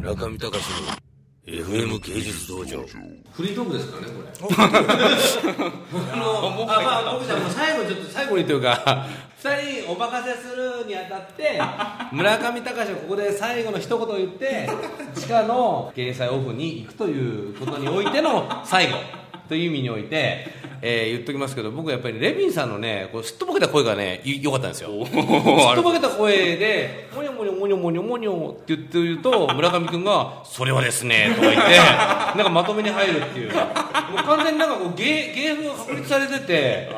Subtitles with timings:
[0.00, 0.56] 村上隆の
[1.46, 2.80] FM 芸術道場。
[3.32, 4.56] フリートークですからねこれ。
[6.10, 9.06] あのあまあ僕じゃもう最後ちょっと最後にというか
[9.44, 11.60] 2人お任せするにあたって
[12.16, 14.70] 村上隆がここで最後の一言を言って
[15.14, 18.96] 地下の掲載オフに行くということにおいての最後
[19.50, 20.48] という意味において、
[20.82, 25.04] えー言っときますけど僕はやっぱりレビンさんのねこうすっとぼけた声がねい良かったんですよ。
[25.06, 25.14] すっ
[25.74, 33.52] とぼけた声で「もにょもにょもにょもにょもにょ」って言ってると村上君が「それはですね」とか言って なんかまとめに入るっていう。
[34.10, 36.90] もう完全になんかこう芸芸風が確立されてて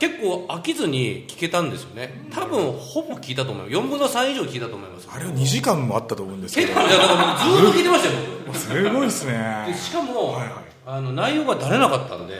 [0.00, 2.12] 結構飽きずに聞けたんですよね。
[2.32, 5.08] 多分ほぼ聞いたと思う4分の3以上聞いたと思います。
[5.14, 6.68] あれは2時間もあったと思うんですけど。
[6.68, 7.14] 結構だから
[7.48, 8.14] もうずーっと聞いてましたよ
[8.46, 8.58] 僕。
[8.58, 9.64] すごいですね。
[9.68, 12.32] でしかも、はいはいあの内容がだれなかったんで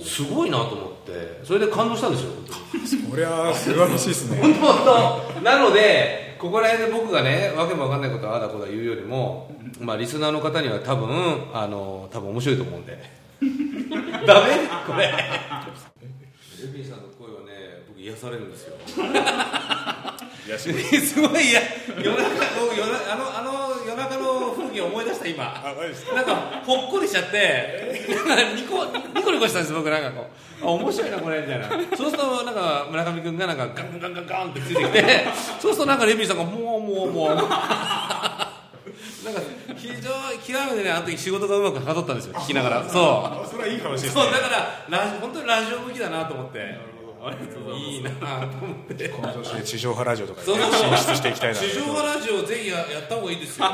[0.00, 2.32] すごいなと思ってそれで感動したんですよ。
[3.10, 4.40] これは素晴らしいですね。
[4.40, 5.40] 本当本当。
[5.40, 11.08] なのでここら辺で僕がねわけもわかんないことをああだこうだ言うよりも、まあ、リスナーの方には多分
[11.52, 12.98] あの多分面白いと思うんで。
[14.26, 14.56] ダメ？
[14.86, 15.12] これ
[17.40, 18.76] ね僕癒されるんですよ。
[20.58, 21.20] す。
[21.20, 21.60] ごいいや
[22.02, 22.28] 夜中
[22.60, 25.44] 僕夜なあのあの夜中の風景を思い出した今。
[26.14, 28.04] なんかほっこりしちゃって
[28.54, 30.26] ニコニコニコしたんです僕なんかこ
[30.62, 30.66] う。
[30.66, 31.68] あ面白いなこれみたいな。
[31.96, 35.26] そうするとなんか村上君がなんかガンガンガンガンってついてきて。
[35.60, 37.36] そうするとなんかレビンさんがもうもうもう。
[39.24, 39.40] なんか
[39.76, 42.88] 非常に極めてねあの時仕事がうまくはかどったんですよ聞きながら。
[42.88, 44.22] そうあそれはいい話ですね。
[44.22, 46.78] そうだからラジ本当にラジオ向きだなと思って
[47.32, 48.10] いいな。
[48.10, 49.08] と思って。
[49.08, 51.58] この調子で地上波ラジオとかそうそうにね進出していきたいな。
[51.58, 53.66] 地上波ラジオぜひややった方がいいですよ。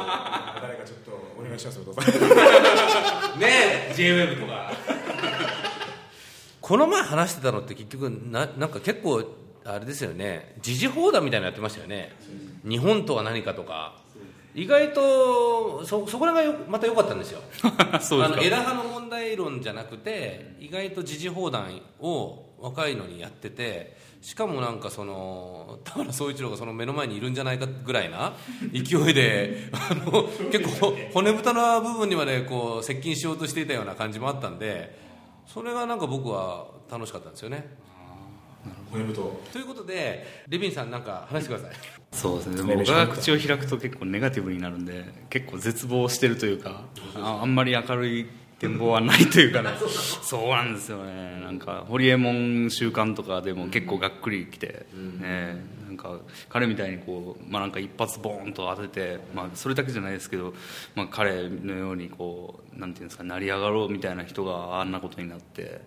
[0.61, 4.73] 誰かちょっとお願いしますよお父さんね JWEB とか。
[6.61, 9.25] この前話してたのって結局ななんか結構
[9.65, 10.55] あれですよね。
[10.63, 12.15] 時事報道みたいなのやってましたよね。
[12.65, 13.99] 日本とは何かとか。
[14.53, 17.41] 意外とそそこらがよまた良かったんですよ。
[18.01, 18.25] そうですか。
[18.25, 28.35] あの枝葉の問題論じゃなくて意外と時事報談を若いのにやっててしかもなんかその田原総一郎がその目の前にいるんじゃないかぐらいな
[28.73, 34.99] 勢いであの結構骨太な部分にまでこう接近しようとしていたような感じもあったんで
[35.47, 37.91] それがなんか僕は楽しかったんですよね。
[38.91, 39.41] 骨太。
[39.53, 41.77] ということでレビンさんなんか話してください。
[42.13, 42.63] そうですね。
[42.63, 46.85] ね僕が口を開くと結構ネガティブになるんで結構絶望してるというか
[47.17, 48.27] ああんまり明るい
[48.61, 49.71] 展望はないというかね。
[50.23, 51.41] そうなんですよね。
[51.43, 54.85] なんかホリエモン週刊とかでも結構がっくりきて、
[55.19, 60.53] ね、なんか彼みたいにこう、まあ、なんか一発ボーンと当てて、まあ、それだけじゃないですけど、
[60.95, 65.81] まあ、彼のようにこうなんていうんですか成り上がろうみたいな人があんなことになって。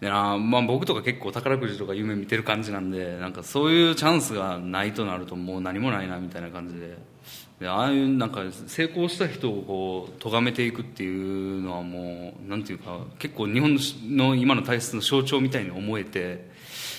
[0.00, 6.96] でなまあ、僕とか結構宝くじとか夢見てる感じなんでなんかそういうチャンスがないとなるともう何もないなみたいな感じで
[7.62, 13.78] でああいうなんか成功した人をこう咎めていくっていうのはもうなんていうか結構日本
[14.08, 16.50] の今の体質の象徴みたいに思えて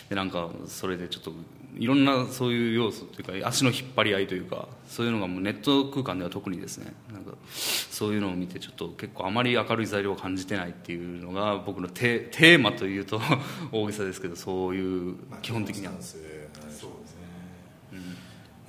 [0.07, 1.33] でなんかそれでちょっと
[1.77, 13.19] いろんなそういう要素というか足の引っ張り合いというかそういうのがもうネット空間では特にですねなんかそういうのを見てちょっと結構あまり明るい材料を感じてないっていうのが僕のテテーマというと
[13.73, 15.93] 大げさですけどそういう基本的には。
[15.99, 17.21] そうですね。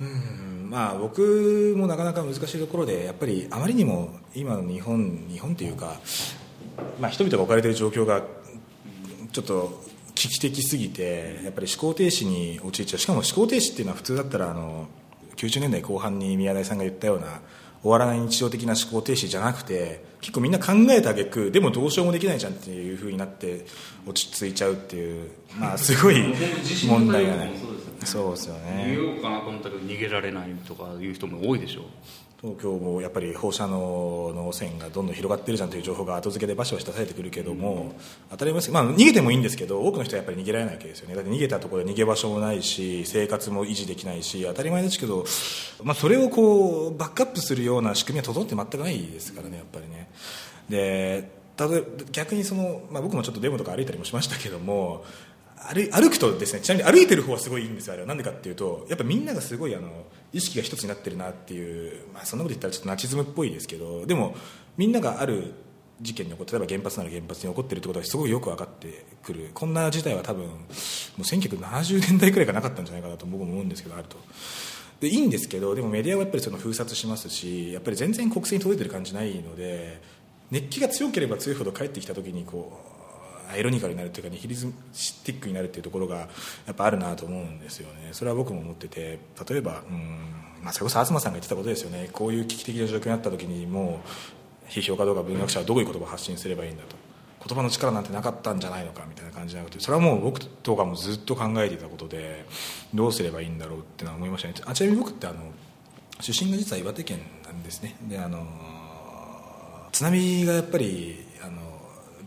[0.01, 0.44] うん
[0.75, 6.01] まあ僕もなかなか難しいところでやっぱりあまりにも今の日本日本というか、
[6.99, 8.21] まあ、人々が置かれている状況が
[9.31, 9.81] ちょっと
[10.15, 12.99] 危機的すぎてやっぱり思考停止に陥っちゃう。
[12.99, 14.89] しかも思考停止っていうのは普通だったらあの
[15.37, 17.39] 90年代後半に宮台さんが言ったような
[17.81, 23.65] 終わらない日常的な思考停止じゃなくて結構みんな考えた挙句でもどうしようもできないじゃんっていうふうになって
[24.05, 26.21] 落ち着いちゃうっていうまあすごい
[26.85, 27.74] 問題がね
[28.05, 31.81] そうですよ逃げねようかなと思ったけど逃げられないとかいう人も多いでしょ。
[31.81, 31.85] う
[32.45, 37.95] 東京もやっぱり放射能の汚染がどんどん広がってるじゃんという情報が後付けでバシバシ出されてくるけども、
[38.29, 38.67] 当たり前です。
[38.67, 41.15] けど、まあ、逃げてもいいんですけど多くの人はやっぱり逃げられないわけですよね。
[41.15, 45.25] だって逃げたところで逃げ場所もないし生活も維持できないし当たり前ですけど、
[45.83, 50.09] まあ、それをこうバックアップするような仕組みは整って全くないですからねやっぱりね。
[50.69, 55.05] で例えば逆にその、まあ、僕もちょっとデモとか歩いたりもしましたけども
[55.73, 64.35] 歩歩くとですねちなみに歩いてる方はすごいいいんですよあれはなんでかっていうとやっぱみんながすごいあの意識が一つになってるなっていう、まあ、そんなこと言ったらちょっとナチズムっぽいですけどでも
[64.77, 65.53] みんながある
[66.01, 70.53] 事件に起こって例えば原発なら原発に起こってるってことがすごいよく分かってくるこんな事態は多分も
[71.19, 74.17] う1970年代くらいがなかったんじゃないかなと僕も思うんですけどあると。
[74.99, 80.01] でいいんですけどでもメディアはやっぱりその封殺しますしやっぱり全然国政に届いてる感じないので
[80.51, 82.94] 熱気が強ければ強いほど帰ってきた時にこア
[83.57, 86.27] イロニカルになるというかニヒリズムシティックになるっていうところがや
[86.71, 88.09] っぱあるなと思うんですよね。
[88.11, 89.19] それは僕も思ってて
[89.49, 92.09] 例えばうんまあ、それこそ東さんが言ってたことですよね。
[92.11, 94.01] こういう危機的な状況になった時にも
[94.67, 96.95] う批評家とか文学者はどういう言葉を発信すればいいんだと。
[97.47, 102.43] 言葉の力なんてなかったんじゃないのかみたいな感じじゃなくてそれはもう僕とかもずっと考えていたことで
[102.95, 104.55] どうすればいいんだろうってのは思いましたね。
[104.65, 105.37] あちなみに僕ってあの
[106.21, 107.95] 出身が実は岩手県なんですね。
[108.01, 108.47] であの
[109.91, 111.74] 津波がやっぱりあの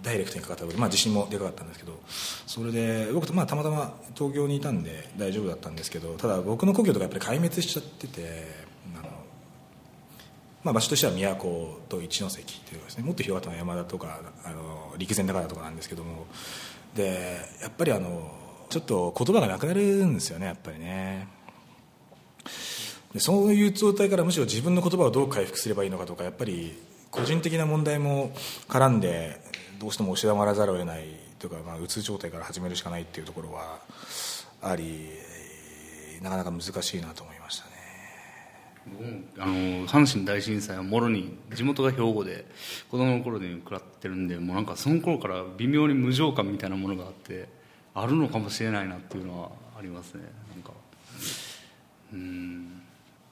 [0.03, 1.99] ダイレクトにかかったことで、まあ、地震もでかかったんですけど
[2.47, 8.47] それで僕、まあ、たまたま東京にいたんで大丈夫だったんですけどただ僕の故郷とかやっぱり壊滅しちゃってて
[8.97, 9.09] あの、
[10.65, 11.51] まあ、場所としては宮古
[11.89, 16.27] と一ノ関というかですねもっと広がったのは山田とかあの陸前高田とかなんですけども
[16.95, 18.31] でやっぱりあの
[18.71, 21.29] ちょっと言葉がなくなるんですよねやっぱりね。
[23.13, 26.77] でそういう状態からむしろ自分の言葉をどう回復すればいいのかとかやっぱり
[27.11, 28.33] 個人的な問題も
[28.69, 29.41] 絡んで
[29.79, 31.05] どうしても押し黙らざるを得ない
[31.39, 33.79] というか、まあ、うつ状態から始めるしかないっていうところは
[34.61, 35.09] あり
[36.23, 37.79] なかなか難しいなと思いましたね。
[39.39, 39.53] あの
[39.87, 42.47] 阪神大震災はもろに地元が兵庫で
[42.91, 47.49] 子供の頃に食らってるんでもうなんかその頃から微妙に無情感みたいなものがあって
[47.95, 50.23] あるのかもしれないなっていうのはありますね。
[50.51, 50.73] なんか。
[52.13, 52.83] うん。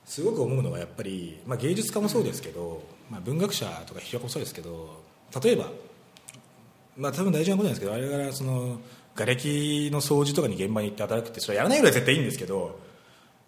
[0.05, 5.03] すごく思うのはやっぱり、まあ、芸術家もそうですけど、まあ、文学者とか批評家もそうですけど
[5.43, 5.71] 例えば
[6.97, 8.81] まあ多分大事なことなんですけどあれからその
[9.15, 12.79] 瓦礫の掃除とかに現場に行って働くってそれはやらないぐらい絶対いいんですけど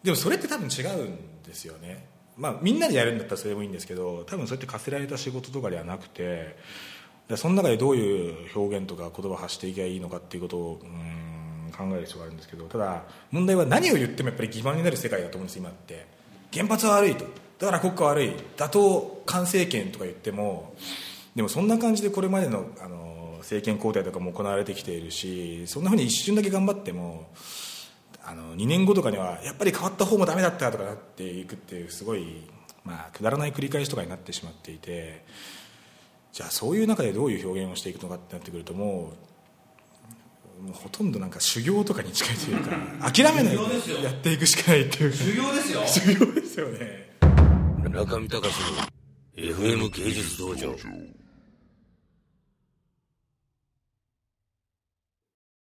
[0.03, 2.07] でもそれって多分違うんですよね。
[2.37, 6.57] まあみんなでやるんだったらそれもいいんですけど多分そうやって課せられた仕事とかではなくて
[7.37, 16.07] その中でどういう表現とか言葉を発していけばいいのかっていうことをうん考える必要があるんですけどただ問題は何を言ってもやっぱり欺瞞になる世界だと思うんです今って。
[16.53, 17.27] 原発は悪いと。
[17.59, 18.33] だから国家は悪い。
[18.57, 18.79] 打倒
[19.27, 20.75] 完成権とか言っても
[21.35, 27.29] でもそんな感じでこれまでのあの政権交代とかも行われてきているしそんなふうに一瞬だけ頑張っても
[28.25, 32.43] あの2年後とかにはやっぱり変わった方もダメだったとかなっていくっていうすごい、
[32.85, 35.25] まあ、くだらない繰り返しとかになってしまっていて
[36.33, 42.71] じゃあそういう中でどういう表現をしていくのかってなってくるともうもうほとんどなんか修行とかに近いというか
[43.13, 45.13] 諦めないでやっていくしかないっていう。
[45.13, 45.83] 修行ですよ。
[45.87, 47.09] 修行ですよね。
[47.91, 48.99] 中見隆の
[49.37, 50.75] FM 芸術道場